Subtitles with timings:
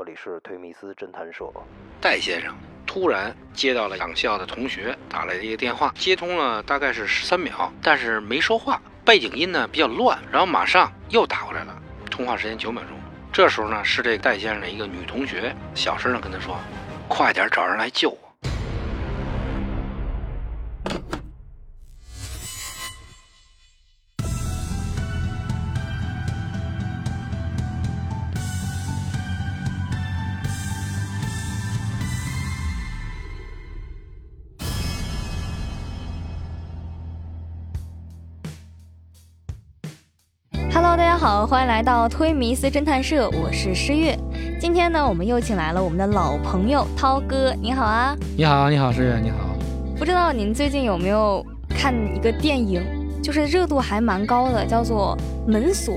[0.00, 1.44] 这里是推密斯侦探社。
[2.00, 2.54] 戴先生
[2.86, 11.76] 突然接到了党校的同学打来的一个电话，接通了大概是十三秒，但是没说话，背景音呢比较乱，然后马上又打过来了，
[12.10, 12.98] 通话时间九秒钟。
[13.30, 16.56] 这时候呢是这个戴先生的一个女同学，小声的跟他说
[17.06, 18.18] ：“快点找人来救我。”
[41.00, 44.14] 大家好，欢迎来到推迷思侦探社，我是诗月。
[44.60, 48.14] 今天呢，我们又请来了我们的老朋友涛哥，你好啊！
[48.36, 49.38] 你好，你好，诗月，你好。
[49.98, 52.82] 不知道您最近有没有看一个电影，
[53.22, 55.16] 就是热度还蛮高的，叫做
[55.50, 55.94] 《门锁》。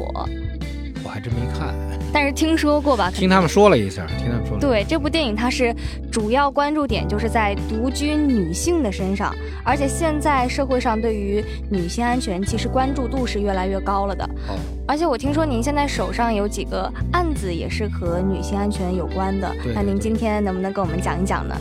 [1.04, 1.76] 我还真没看。
[2.14, 3.12] 但是听说过吧？
[3.14, 4.58] 听他们说了一下，听他们说。
[4.58, 5.76] 对这部电影，它是
[6.10, 14.24] 主要关注点就是在独居女性的身上，而且现在社会上对于女性安全其实关注度是越来越高了的。
[14.48, 14.56] 哦。
[14.86, 21.56] 而且我听说您现在手上有几个案子也是和女性安全有关的，那您今天能不能跟我们讲一讲呢？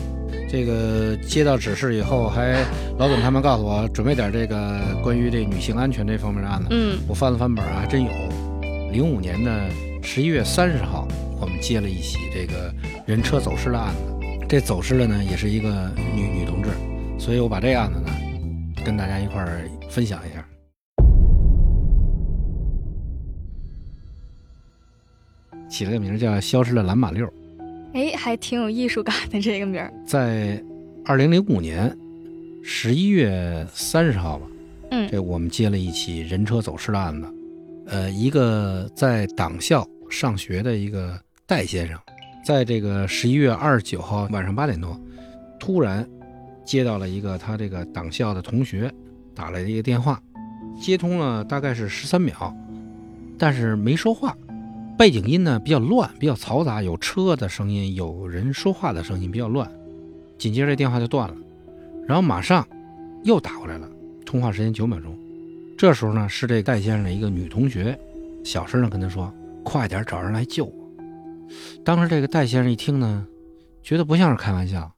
[0.51, 2.55] 这个接到指示以后，还
[2.99, 6.69] 老总他们告诉我准备点这个关于这女性安全这方面的案子。
[6.71, 6.99] 嗯。
[7.09, 8.11] 我翻了翻本啊，还真有。
[8.93, 9.51] 零五年的。
[10.05, 11.07] 十一月三十号，
[11.41, 12.75] 我们接了一起这个
[13.07, 14.47] 人车走失的案子。
[14.49, 16.71] 这走失的呢，也是一个女女同志，
[17.21, 18.11] 所以我把这案子呢，
[18.85, 20.45] 跟大家一块儿分享一下。
[25.73, 27.27] 起了个名叫“消失的蓝马六”，
[27.95, 29.91] 哎，还挺有艺术感的这个名儿。
[30.07, 30.63] 在
[31.03, 31.97] 二零零五年
[32.63, 34.47] 十一月三十号吧，
[34.91, 37.27] 嗯，这我们接了一起人车走失的案子。
[37.87, 41.99] 呃，一个在党校上学的一个戴先生，
[42.45, 44.95] 在这个十一月二十九号晚上八点多，
[45.59, 46.07] 突然
[46.67, 48.93] 接到了一个他这个党校的同学
[49.35, 50.23] 打来的一个电话，
[50.81, 52.55] 接通了大概是十三秒，
[53.39, 54.37] 但是没说话，
[54.99, 59.71] 背景音呢比较乱，比较嘈杂，有车的声音，有人说话的声音，比较乱。
[60.39, 61.35] 紧接着电话就断了，
[62.07, 62.67] 然后马上
[63.25, 63.89] 又打过来了，
[64.25, 65.17] 通话时间九秒钟。
[65.79, 67.99] 这时候呢，是这戴先生的一个女同学，
[68.45, 69.33] 小声的跟他说
[69.65, 70.73] ：“快点找人来救我。”
[71.85, 73.27] 当时这个戴先生一听呢，
[73.83, 74.93] 觉得不像是开玩笑，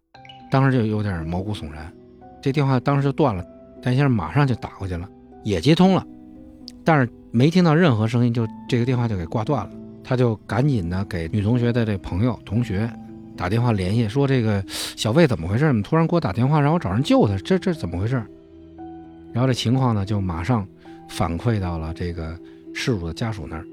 [0.50, 1.90] 当时就有点毛骨悚然。
[2.42, 3.44] 这电话当时就断了，
[3.82, 5.08] 戴先生马上就打过去了，
[5.42, 6.06] 也接通了，
[6.84, 9.70] 但是没听到任何声音，就这个电话就给挂断了。
[10.04, 12.88] 他就赶紧的给女同学的这朋友、同学
[13.36, 15.64] 打电话联系，说：“这个小魏怎么回事？
[15.64, 17.36] 怎么突然给我打电话让我找人救他？
[17.38, 18.22] 这这怎么回事？”
[19.32, 20.64] 然后这情况呢，就马上。
[21.06, 22.36] 反馈到了这个
[22.72, 23.64] 事主的家属那儿，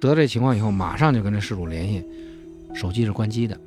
[0.00, 2.04] 得这情况以后，马上就跟这事主联系，
[2.74, 3.58] 手机是关机的。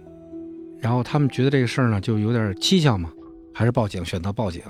[0.79, 3.11] 然后他们觉得这个事儿呢，就有点蹊跷嘛，
[3.51, 4.61] 还是报警，选择报警。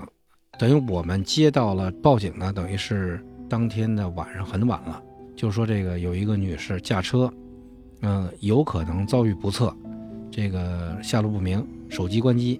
[0.58, 5.04] 等于我们接到了报警呢，等于是当天的晚上很晚了，
[5.36, 7.32] 就说这个有一个女士驾车，
[8.02, 9.74] 嗯，有可能遭遇不测，
[10.30, 12.60] 这个下落不明，手机关机。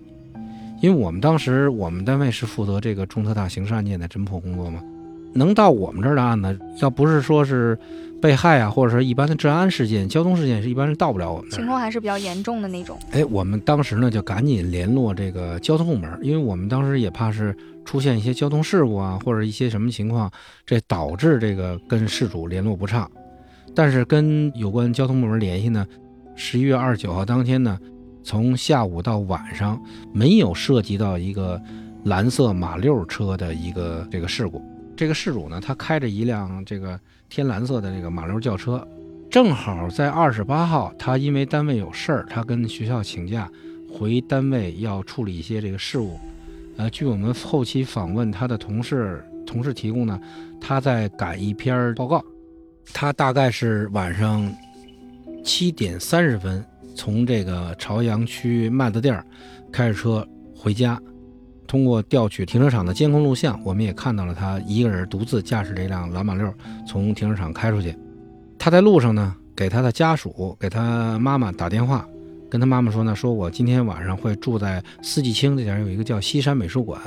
[0.82, 4.82] 因为我们当时我们单位是负责这个重特大刑事案件的侦破工作嘛。
[5.34, 7.78] 能到我们这儿的案子，要不是说是
[8.22, 11.50] 被害啊，或者说一般的治安事件、交通事件，是一般是到不了我们。
[11.52, 12.98] 情况还是比较严重的那种。
[13.12, 17.56] 哎，我们当时呢就赶紧联络这个交通部门，因为我们当时也怕是
[17.86, 20.32] 出现一些交通事故啊，或者一些什么情况，
[20.66, 23.10] 这导致这个跟事主联络不畅。
[23.74, 25.88] 但是跟有关交通部门联系呢，
[26.36, 27.80] 十一月二十九号当天呢，
[28.24, 29.82] 从下午到晚上
[30.14, 31.62] 没有涉及到一个
[32.04, 34.62] 蓝色马六车的一个这个事故。
[34.96, 37.00] 这个事主呢，他开着一辆这个
[37.30, 38.86] 天蓝色的这个马六轿车，
[39.30, 43.50] 正好在二十八号，他因为单位有事儿，他跟学校请假
[43.90, 46.20] 回单位要处理一些这个事务。
[46.78, 50.20] 呃，据我们后期访问他的同事，同事提供呢，
[50.60, 52.24] 他在赶一篇报告，
[52.94, 54.52] 他大概是晚上
[55.44, 56.64] 七点三十分
[56.96, 59.24] 从这个朝阳区麦子店
[59.72, 61.00] 开着车回家。
[61.68, 66.54] 通过调取停车场的监控录像，我们也看到了他一个人独自驾驶这辆蓝马六
[66.86, 67.96] 从停车场开出去。
[68.60, 72.06] 他在路上呢，给他的家属、给他妈妈打电话，
[72.52, 77.00] 跟他妈妈说呢：“说我今天晚上会住在四季青这点有一个叫西山美术馆，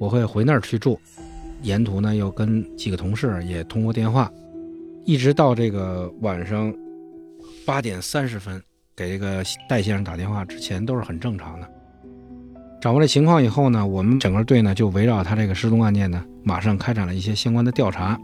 [0.00, 0.98] 我会回那儿去住。
[1.60, 4.32] 沿途呢，又跟几个同事也通过电话，
[5.04, 6.74] 一直到这个晚上
[7.66, 8.58] 八点三十分
[8.96, 11.68] 给这个戴先生打电话之前都是很正常的。”
[12.80, 18.18] 掌握了情况以后呢，我们整个队呢就围绕他这个失踪案件呢，马上开展了一些相关的调查。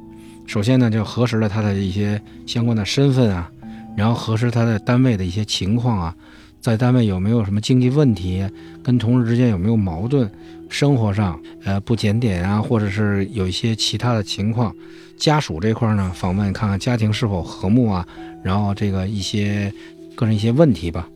[0.46, 3.50] 首先呢，就核实了他的一些相关的身份啊，
[3.96, 6.16] 然后核实他在单位的一些情况啊，
[6.60, 8.44] 在单位有没有什么经济问题，
[8.82, 10.30] 跟同事之间有没有矛盾，
[10.68, 14.74] 生活上呃不检点啊，或者是有一些其他的情况，
[15.16, 18.06] 家属这块呢访问看看家庭是否和睦啊，
[18.42, 19.72] 然后这个一些
[20.14, 21.08] 个人一些问题吧。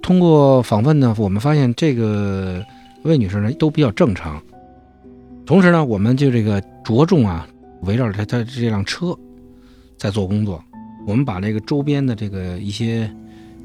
[0.00, 2.64] 通过访问呢，我们发现这个
[3.02, 4.42] 魏女士呢都比较正常。
[5.44, 7.46] 同时呢，我们就这个着重啊，
[7.82, 9.16] 围绕着她她这辆车
[9.98, 10.62] 在做工作。
[11.06, 13.10] 我们把这个周边的这个一些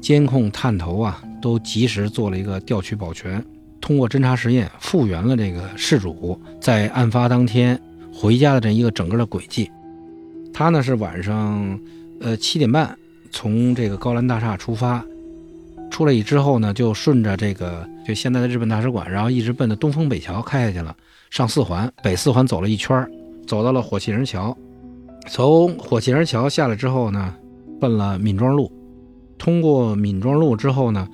[0.00, 3.44] 监控探头啊，都及时做了一个调取保全。
[3.80, 7.80] 通过侦查实验，复原了这个事主在案发当天
[8.12, 9.70] 回家的这一个整个的轨迹。
[10.52, 11.78] 他呢是晚上
[12.20, 12.96] 呃七点半
[13.30, 15.04] 从这个高兰大厦出发。
[15.88, 20.94] 出来以之后呢，就顺着这个就现在的日本大使馆，然后一直奔着东风北桥开下去了，
[21.30, 23.08] 上四环，北四环走了一圈，
[23.46, 24.56] 走到了火器人桥，
[25.28, 27.34] 从火器人桥下来之后呢，
[27.80, 28.70] 奔了闵庄路，
[29.38, 31.08] 通过闵庄路之后呢，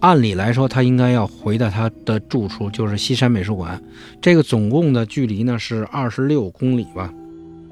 [0.00, 3.82] 按理来说他应该要回到他的住处，就是西山美术馆，
[4.20, 7.12] 这个总共的距离呢是二十六公里吧，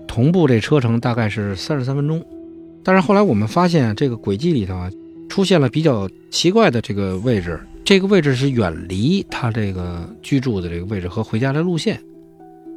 [0.08, 2.24] 同步这车程大概是三十三分钟，
[2.82, 4.90] 但是后来我们发现这个轨迹里头啊。
[5.28, 12.02] 出现了比较奇怪的这个位置，这个位置是远离他这个居住的这个位置和回家的路线，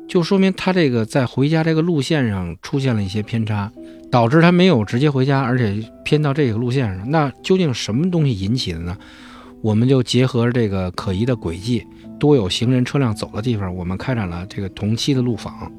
[0.08, 3.72] 就说明他这个在回家这个路线上出现了一些偏差，
[4.12, 7.10] 导致他没有直接回家，而且偏到这个路线上。
[7.10, 8.98] 那究竟什么东西引起的呢？
[9.62, 11.86] 我们就结合这个可疑的轨迹，
[12.20, 15.72] 多有行人车辆走的地方，我们开展了这个同期的路访。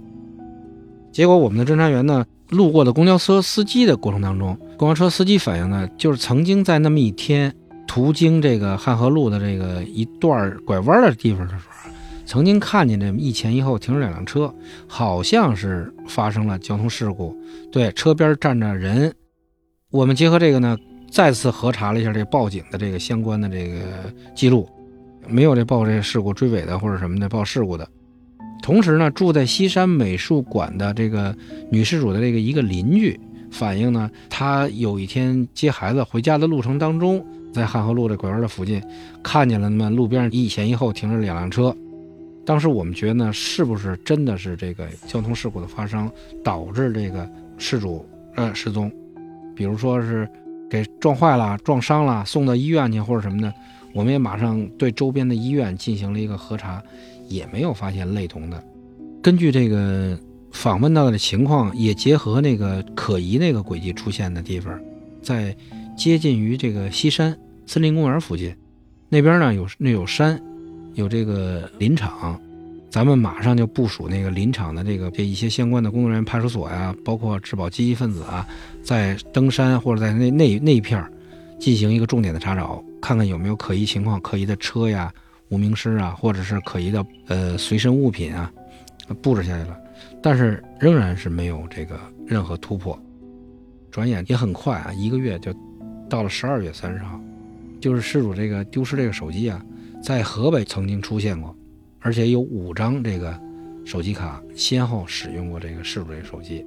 [1.12, 2.24] 结果我们的侦查员呢？
[2.50, 7.52] 路过的公交车司机的过程当中，公交车司机反映呢，就是曾经在那么一天
[7.86, 11.90] 途经这个汉河路的这个一段拐弯的地方的时候，
[12.26, 14.52] 曾经看见这么一前一后停着两辆车，
[14.86, 17.36] 好像是发生了交通事故。
[17.70, 19.14] 对，车边站着人。
[19.90, 20.76] 我们结合这个呢，
[21.10, 23.80] 再次核查了一下这报警的这个相关的这个
[24.34, 24.68] 记录，
[25.28, 27.86] 没有这报这个事故追尾的或者什么的报事故的。
[28.62, 31.36] 同时呢，住在西山美术馆的这个
[31.70, 33.20] 女事主的这个一个邻居
[33.50, 38.82] 反映呢，她有一天接孩子回家的路程当中，在汉河路的拐弯的附近，
[39.22, 41.76] 看见了那么路边一前一后停着两辆车。
[42.44, 46.10] 当时我们觉得呢，是不是真的是这个交通事故的发生
[46.42, 48.06] 导致这个事主
[48.36, 48.90] 呃失踪？
[49.54, 50.28] 比如说是
[50.70, 53.52] 给撞坏了、撞伤了，送到医院去或者什么的，
[53.92, 56.82] 我们也马上对周边的医院进行了一个核查。
[57.26, 58.62] 也没有发现类同的。
[59.22, 60.16] 根据这个
[60.52, 64.78] 访问到的情况，也结合那个可疑那个轨迹出现的地方，
[65.22, 65.56] 在
[65.96, 68.54] 接近于这个西山森林公园附近，
[69.08, 70.38] 那边呢有那有山，
[70.94, 72.40] 有这个林场，
[72.90, 78.46] 咱们马上就部署那个林场的这个这一些相关的工作人员、派出所呀，包括治保积极分子啊，
[78.82, 81.12] 在登山或者在那那那一片儿
[81.58, 85.12] 进行一个重点的查找，看看有没有可疑情况、可疑的车呀。
[85.50, 88.50] 无名尸啊，或者是可疑的呃随身物品啊，
[89.22, 89.78] 布置下来了，
[90.22, 92.98] 但是仍然是没有这个任何突破。
[93.90, 95.54] 转眼也很快啊，一个月就
[96.08, 97.20] 到了十二月三十号，
[97.78, 99.62] 就是失主这个丢失这个手机啊，
[100.04, 101.56] 在河北曾经出现过，
[101.98, 103.34] 而且有五张这个
[103.86, 106.62] 手机卡先后使用过这个事主这个手机。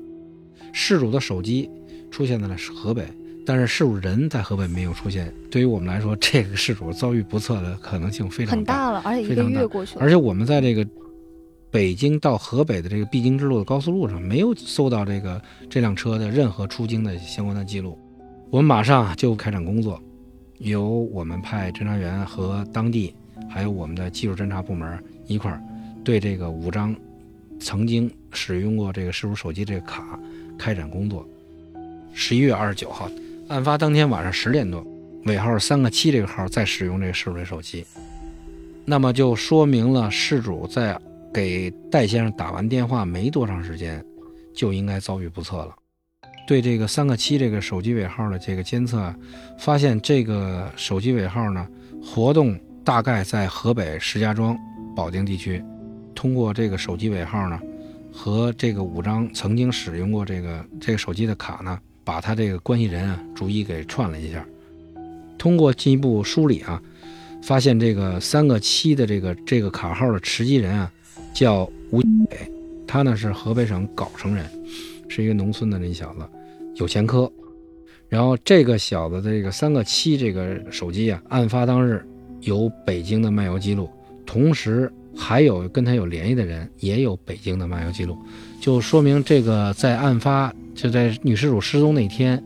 [0.74, 1.70] 事主的手机
[2.10, 3.06] 出现在了河北。
[3.46, 10.86] 但是事主人在河北没有出现，对于我们来说，这个事主遭遇不测的可能性非常很大了，而且一个月过去了，而且我们在这个
[11.72, 17.98] 北京到河北的这个必经之路的高速路上，没有搜到这个这辆车的任何出京的相关的记录。
[18.50, 19.98] 我们马上就开展工作，
[20.58, 23.16] 由我们派侦查员和当地
[23.50, 25.62] 还有我们的技术侦查部门一块儿，
[26.04, 26.96] 对这个五张
[27.60, 30.20] 曾经使用过这个事主手机这个卡
[30.58, 31.28] 开展工作。
[32.14, 33.10] 十一月二十九号。
[33.50, 34.86] 案发当天晚上十点多，
[35.24, 37.86] 尾号三个七这个号在使用这个事主的手机，
[38.84, 41.00] 那么就说明了事主在
[41.34, 44.04] 给戴先生打完电话没多长时间，
[44.54, 45.74] 就应该遭遇不测了。
[46.46, 49.16] 对这个三个七这个手机尾号的这个监测，
[49.58, 51.66] 发现这个手机尾号呢
[52.04, 54.58] 活动大概在河北石家庄、
[54.96, 55.62] 保定地区。
[56.16, 57.60] 通过这个手机尾号呢，
[58.14, 61.78] 和这个五张曾经使用过这个这个手机的卡呢。
[62.06, 64.46] 把他这个关系人啊逐一给串了一下，
[65.38, 66.82] 通过进一步梳理啊，
[67.44, 70.90] 发现这个三个七的这个这个卡号的持机人啊
[71.34, 72.50] 叫吴伟，
[72.88, 74.50] 他呢是河北省藁城人，
[75.10, 76.22] 是一个农村的那小子，
[76.76, 77.30] 有前科。
[78.08, 82.02] 然后这个小子的这个三个七这个手机啊，案发当日
[82.42, 83.90] 有北京的漫游记录，
[84.26, 88.18] 同时还有跟他有联系的人也有北京的漫游记录，
[88.62, 90.54] 就说明这个在案发。
[90.76, 92.40] 就在女失主失踪那天，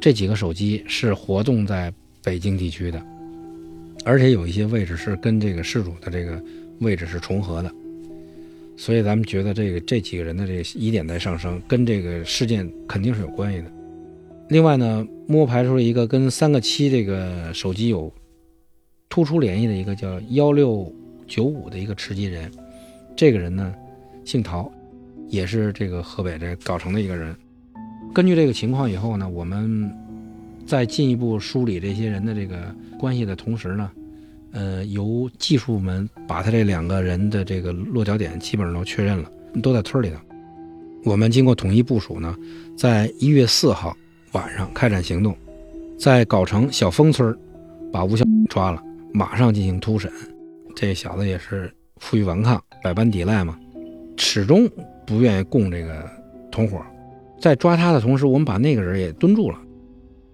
[0.00, 3.02] 这几个手机是活动在北京地区的，
[4.04, 6.40] 而且有一些位置是跟这个事主的这个
[6.78, 7.74] 位置是重合的，
[8.76, 13.64] 所以咱们觉得这个这几个人的这个疑点在上升，跟这个事件肯定是有关系的。
[14.50, 18.12] 另外呢，摸排出了一个跟三个七这个手机有
[19.08, 20.92] 突出联系的一个叫幺六
[21.26, 22.50] 九五的一个持机人，
[23.16, 23.74] 这个人呢
[24.24, 24.70] 姓陶，
[25.28, 27.34] 也是这个河北这藁城的一个人。
[28.14, 29.90] 根据这个情况以后呢，我们
[30.66, 33.90] 在进一步梳理这些人的这个关系的同时呢，
[34.52, 39.30] 呃，由技术部门把他这两个人的这个落脚点基本上都确认了，
[39.62, 40.16] 都在村里头。
[41.04, 42.36] 我们经过统一部署呢，
[42.76, 43.96] 在一月四号。
[44.32, 45.34] 晚上开展行动，
[45.98, 47.34] 在藁城小峰村
[47.90, 50.10] 把吴小抓了，马上进行突审。
[50.74, 53.58] 这小子也是负隅顽抗，百般抵赖嘛，
[54.16, 54.68] 始终
[55.06, 56.08] 不愿意供这个
[56.50, 56.80] 同伙。
[57.40, 59.58] 在抓他的同时，我们把那个人也蹲住了。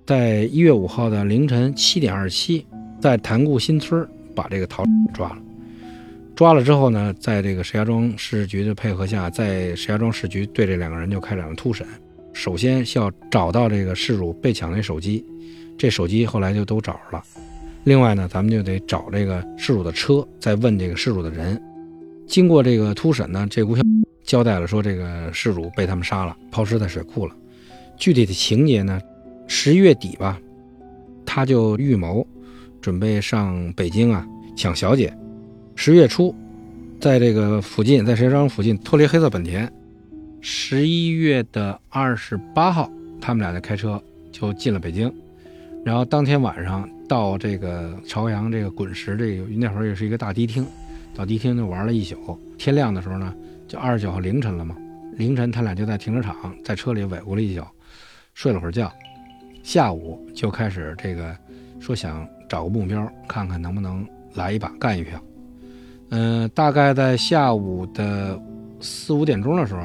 [0.06, 2.66] 在一月五号的凌晨七点二十七，
[3.00, 5.38] 在潭固新村把这个陶抓了。
[6.36, 11.86] 抓了之后呢，在这个石家庄市局的配合下，在石家庄市局对这两个人就开展了突审。
[12.32, 15.24] 首先需要找到这个事主被抢那手机，
[15.78, 17.24] 这手机后来就都找着了。
[17.84, 21.60] 另外呢，咱们就得找这个事主的车，再问这个事主的人。
[22.26, 23.82] 经过这个突审呢，这吴小
[24.24, 27.36] 交代了说，这个事主被他们杀了，抛尸在水库了。
[27.98, 28.98] 具体的情节呢，
[29.46, 30.40] 十一月底吧，
[31.26, 32.26] 他就预谋
[32.80, 34.26] 准备上北京啊
[34.56, 35.14] 抢小姐。
[35.76, 36.34] 十月初，
[36.98, 39.70] 在这个附近，在石家庄附近脱离黑色本田。
[40.40, 45.12] 十一月的二十八号，他们俩就开车就进了北京，
[45.84, 50.66] 然后当天晚上到这个朝阳这个滚石这个那会儿也是一个大迪厅，
[51.14, 52.38] 到迪厅就玩了一宿。
[52.58, 53.34] 天亮的时候呢，
[53.68, 54.76] 就二十九号凌晨了嘛。
[55.16, 57.64] 凌晨他俩就在停车场在车里尾咕了一宿，
[58.34, 58.90] 睡了会儿觉。
[59.62, 61.36] 下午就开始这个
[61.80, 65.22] 说想找个目标，看看能不能来一把干一票。
[66.10, 68.40] 嗯，大概在下午的
[68.80, 69.82] 四五点钟的时候。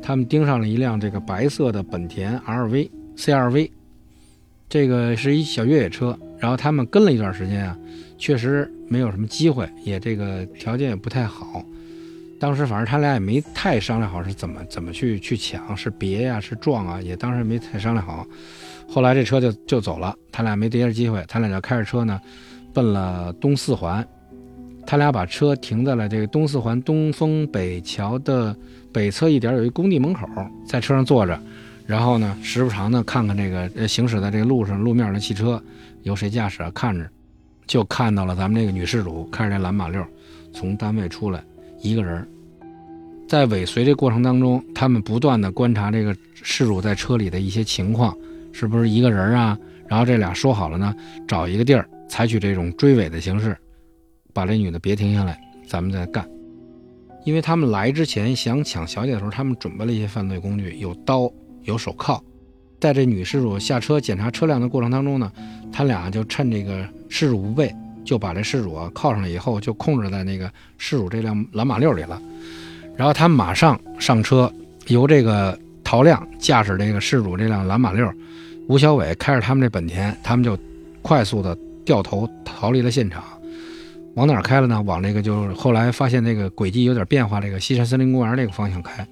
[0.00, 3.70] 他们盯上了一辆这个白色的本田 RV CRV，
[4.66, 6.18] 这个是一小越野车。
[6.38, 7.76] 然后他们跟了一段时间啊，
[8.16, 11.64] 确实没有什么机会，也这个条件也不太好。
[12.40, 18.26] 当时反正他俩也没太商量好是怎么怎么去去抢，是别呀是撞啊，也当时没太商量好。
[18.88, 22.20] 后来这车就就走了，他俩没逮着机会，他俩就开着车呢，
[22.72, 24.06] 奔了东四环。
[24.86, 28.56] 他俩把车停在了这个东四环东风北桥的。
[28.90, 30.26] 北侧一点有一工地门口，
[30.66, 31.38] 在车上坐着，
[31.88, 35.60] 然后呢，时不常的看看这个呃行驶在这个路上路面的汽车，
[36.02, 36.70] 由谁驾驶啊？
[36.74, 37.08] 看着，
[37.66, 40.04] 就看到了咱们这个女事主开着这蓝马六
[40.52, 41.42] 从单位出来，
[41.80, 42.28] 一个人，
[43.26, 48.14] 在尾随这过程当中，他们不断的观察这个事主在车里的一些情况，
[48.52, 49.58] 是不是一个人啊？
[49.86, 50.94] 然后这俩说好了呢，
[51.26, 53.56] 找一个地儿采取这种追尾的形式，
[54.34, 56.28] 把这女的别停下来，咱们再干。
[57.24, 61.32] 因为他们来之前想抢小姐的时候，他们准备了一些犯罪工具，有刀，
[61.68, 62.20] 有手铐。
[62.80, 65.30] 在这女事主下车检查车辆的过程当中呢，
[65.72, 72.20] 他俩就趁这个事主不备，就把这事主啊铐上了以后，就控制在那个事主这辆蓝马六里了。
[72.96, 74.52] 然后他马上上车，
[74.86, 78.10] 由这个陶亮驾驶这个事主这辆蓝马六，
[78.68, 80.58] 吴小伟开着他们这本田，他们就
[81.02, 83.22] 快速的掉头逃离了现场。
[84.14, 84.80] 往哪儿开了呢？
[84.82, 89.06] 往那个就是后来发现那个轨迹有点变化，这个西山森林公园那个方向开。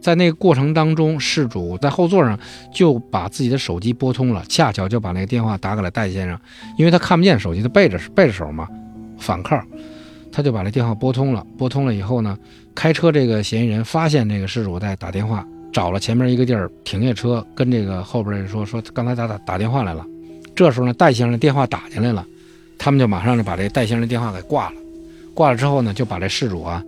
[0.00, 2.38] 在那个过程当中，事主在后座上
[2.72, 6.38] 就把自己的手机拨通了，恰巧就把那个电话打给了戴先生，
[6.76, 8.66] 因为他看不见手机，他背着背着手嘛，
[9.18, 9.60] 反靠，
[10.30, 11.44] 他就把这电话拨通了。
[11.56, 12.38] 拨通了以后呢，
[12.74, 20.04] 开车这个嫌疑人发现这个事主在打电话，找了前面一个地儿停下车，跟这个后边人说说刚才打打打电话来了。
[20.54, 22.24] 这时候呢，戴先生的电话打进来了。
[22.78, 24.76] 他们就马上就把这戴先生的电话给挂了，
[25.34, 26.80] 挂了之后呢，就把这事主啊，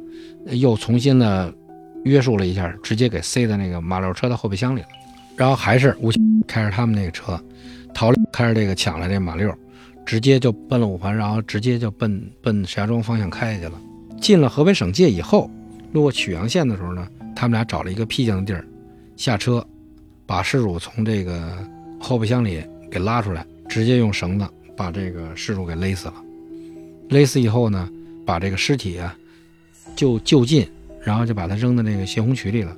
[0.51, 1.53] 又重新的
[2.05, 4.89] 约束了一下，直接给塞在那个马六车的后备箱里了。
[5.37, 6.11] 然后还是吴
[6.47, 7.41] 开着他们那个车，
[7.95, 9.55] 逃开着这个抢了这马六，
[10.05, 13.81] 直接就奔了五环，然后直接就奔奔石家庄方向开去了。
[14.21, 15.51] 进了河北省界以后，
[15.93, 18.65] 路过曲阳县的时候呢，他们俩找了一个僻静的地儿
[19.17, 19.67] 下车，
[20.27, 21.57] 把事主从这个
[21.99, 24.47] 后备箱里给拉出来，直接用绳子。
[24.77, 26.15] 把这个事主给勒死了，
[27.11, 27.87] 勒死以后呢，
[28.25, 29.15] 把这个尸体啊
[29.95, 30.67] 就就近，
[31.03, 32.77] 然后就把他扔到那个泄洪渠里了。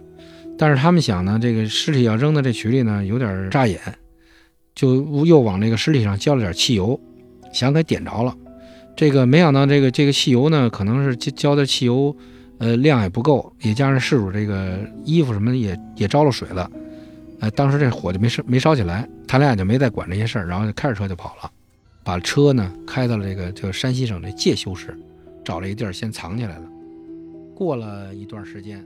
[0.59, 3.81] 但是他们想呢，这个尸体要扔到这渠里呢，有点扎眼，
[4.75, 7.01] 就又往那个尸体上浇了点汽油，
[7.53, 8.37] 想给点着了。
[8.95, 12.15] 这个没想到，这个这个汽油呢，可能是浇的汽油，
[12.59, 16.71] 呃，量也不够，也加上事主这个衣服什么的也也着了水了，
[17.41, 19.09] 呃，当时这火就没烧没烧起来。
[19.27, 21.51] 他俩就没再管这些事儿，然后就开着车就跑了，
[22.05, 24.95] 把车呢开到了这个就山西省的介休市，
[25.43, 26.72] 找了一地儿先藏起来了。
[27.63, 28.85] 过了一段时间，